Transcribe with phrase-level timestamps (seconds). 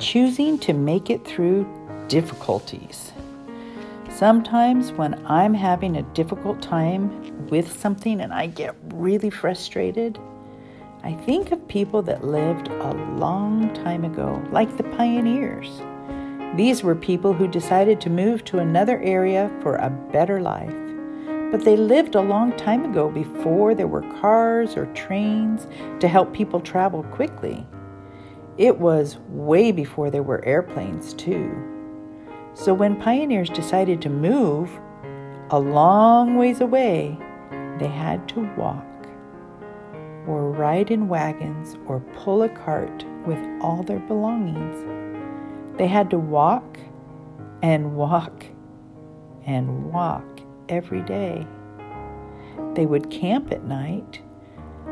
[0.00, 1.68] choosing to make it through
[2.08, 3.12] difficulties.
[4.10, 10.18] Sometimes, when I'm having a difficult time with something and I get really frustrated,
[11.02, 15.80] I think of people that lived a long time ago, like the pioneers.
[16.56, 20.74] These were people who decided to move to another area for a better life.
[21.50, 25.66] But they lived a long time ago before there were cars or trains
[26.00, 27.66] to help people travel quickly.
[28.60, 31.50] It was way before there were airplanes, too.
[32.52, 34.70] So when pioneers decided to move
[35.48, 37.16] a long ways away,
[37.78, 38.84] they had to walk,
[40.26, 44.84] or ride in wagons, or pull a cart with all their belongings.
[45.78, 46.78] They had to walk
[47.62, 48.44] and walk
[49.46, 51.46] and walk every day.
[52.74, 54.20] They would camp at night.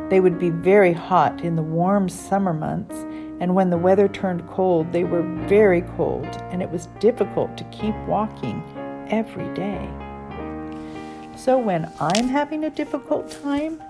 [0.08, 3.04] They would be very hot in the warm summer months
[3.40, 7.64] and when the weather turned cold, they were very cold, and it was difficult to
[7.64, 8.62] keep walking
[9.10, 9.88] every day.
[11.36, 13.80] So when I'm having a difficult time,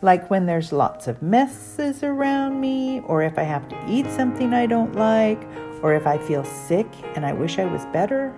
[0.00, 4.54] like when there's lots of messes around me, or if I have to eat something
[4.54, 5.42] I don't like,
[5.82, 8.34] or if I feel sick and I wish I was better,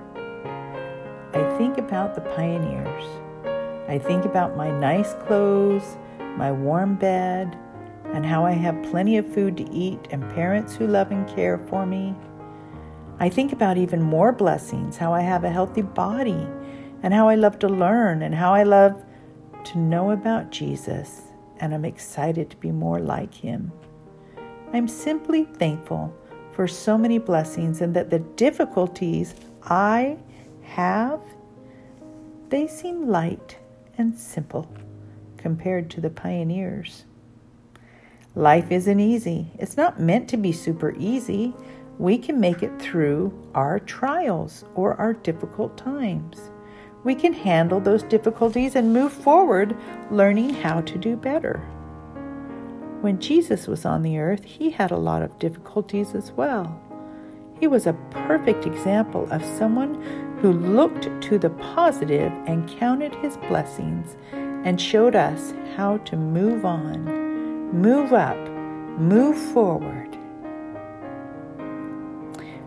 [1.32, 3.04] I think about the pioneers.
[3.88, 5.96] I think about my nice clothes,
[6.36, 7.56] my warm bed,
[8.12, 11.58] and how I have plenty of food to eat and parents who love and care
[11.58, 12.14] for me.
[13.18, 16.46] I think about even more blessings how I have a healthy body,
[17.02, 19.02] and how I love to learn, and how I love
[19.64, 21.22] to know about Jesus,
[21.58, 23.72] and I'm excited to be more like him.
[24.72, 26.14] I'm simply thankful
[26.52, 30.18] for so many blessings and that the difficulties I
[30.62, 31.20] have
[32.48, 33.58] they seem light
[33.98, 34.68] and simple
[35.36, 37.04] compared to the pioneers.
[38.36, 39.46] Life isn't easy.
[39.58, 41.54] It's not meant to be super easy.
[41.96, 46.50] We can make it through our trials or our difficult times.
[47.02, 49.74] We can handle those difficulties and move forward,
[50.10, 51.60] learning how to do better.
[53.00, 56.78] When Jesus was on the earth, he had a lot of difficulties as well.
[57.58, 59.94] He was a perfect example of someone
[60.42, 66.66] who looked to the positive and counted his blessings and showed us how to move
[66.66, 67.25] on
[67.72, 68.38] move up,
[68.98, 70.16] move forward.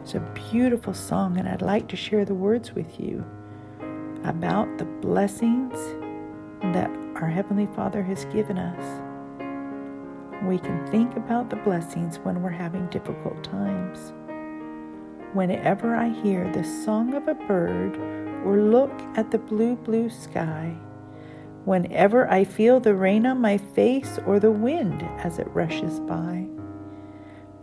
[0.01, 0.19] It's a
[0.51, 3.23] beautiful song, and I'd like to share the words with you
[4.23, 5.75] about the blessings
[6.73, 9.01] that our Heavenly Father has given us.
[10.43, 14.13] We can think about the blessings when we're having difficult times.
[15.33, 17.95] Whenever I hear the song of a bird
[18.45, 20.75] or look at the blue, blue sky,
[21.69, 26.47] whenever I feel the rain on my face or the wind as it rushes by.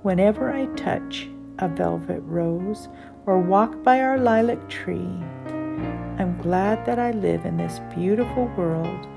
[0.03, 1.29] Whenever I touch
[1.59, 2.89] a velvet rose
[3.27, 5.11] or walk by our lilac tree,
[6.21, 9.09] I'm glad that I live in this beautiful world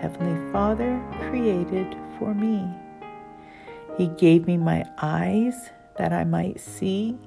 [0.00, 2.64] Heavenly Father created for me.
[3.98, 7.18] He gave me my eyes that I might see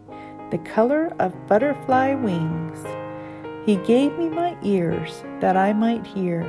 [0.51, 2.81] the color of butterfly wings.
[3.65, 6.43] He gave me my ears that I might hear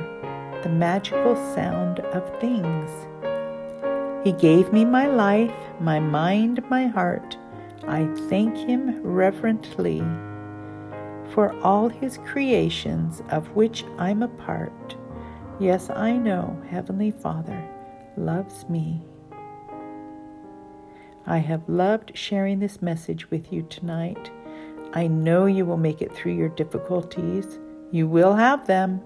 [0.63, 2.89] the magical sound of things.
[4.23, 7.37] He gave me my life, my mind, my heart.
[7.87, 9.99] I thank Him reverently
[11.33, 14.95] for all His creations of which I'm a part.
[15.59, 17.67] Yes, I know Heavenly Father
[18.15, 19.01] loves me.
[21.25, 24.29] I have loved sharing this message with you tonight.
[24.93, 27.57] I know you will make it through your difficulties.
[27.91, 29.01] You will have them,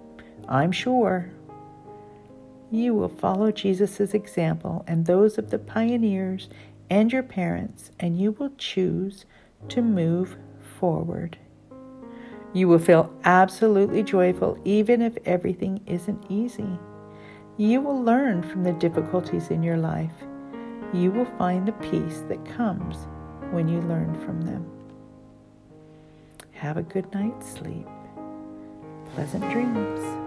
[0.49, 1.31] I'm sure
[2.71, 6.49] you will follow Jesus' example and those of the pioneers
[6.89, 9.25] and your parents, and you will choose
[9.69, 10.37] to move
[10.79, 11.37] forward.
[12.53, 16.79] You will feel absolutely joyful even if everything isn't easy.
[17.57, 20.13] You will learn from the difficulties in your life.
[20.93, 23.07] You will find the peace that comes
[23.51, 24.65] when you learn from them.
[26.51, 27.87] Have a good night's sleep.
[29.13, 30.24] Pleasant dreams.